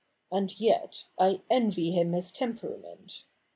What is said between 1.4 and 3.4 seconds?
envy him his temperament.